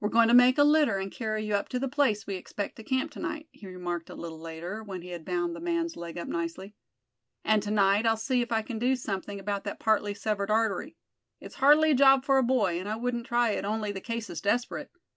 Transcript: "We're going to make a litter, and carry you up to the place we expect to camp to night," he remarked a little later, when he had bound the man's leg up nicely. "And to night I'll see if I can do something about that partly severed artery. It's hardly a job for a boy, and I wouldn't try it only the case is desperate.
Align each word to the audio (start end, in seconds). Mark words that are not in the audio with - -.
"We're 0.00 0.08
going 0.08 0.26
to 0.26 0.34
make 0.34 0.58
a 0.58 0.64
litter, 0.64 0.98
and 0.98 1.12
carry 1.12 1.46
you 1.46 1.54
up 1.54 1.68
to 1.68 1.78
the 1.78 1.86
place 1.86 2.26
we 2.26 2.34
expect 2.34 2.74
to 2.74 2.82
camp 2.82 3.12
to 3.12 3.20
night," 3.20 3.46
he 3.52 3.68
remarked 3.68 4.10
a 4.10 4.16
little 4.16 4.40
later, 4.40 4.82
when 4.82 5.02
he 5.02 5.10
had 5.10 5.24
bound 5.24 5.54
the 5.54 5.60
man's 5.60 5.94
leg 5.96 6.18
up 6.18 6.26
nicely. 6.26 6.74
"And 7.44 7.62
to 7.62 7.70
night 7.70 8.04
I'll 8.04 8.16
see 8.16 8.42
if 8.42 8.50
I 8.50 8.62
can 8.62 8.80
do 8.80 8.96
something 8.96 9.38
about 9.38 9.62
that 9.62 9.78
partly 9.78 10.12
severed 10.12 10.50
artery. 10.50 10.96
It's 11.40 11.54
hardly 11.62 11.92
a 11.92 11.94
job 11.94 12.24
for 12.24 12.36
a 12.36 12.42
boy, 12.42 12.80
and 12.80 12.88
I 12.88 12.96
wouldn't 12.96 13.26
try 13.26 13.50
it 13.50 13.64
only 13.64 13.92
the 13.92 14.00
case 14.00 14.28
is 14.28 14.40
desperate. 14.40 14.90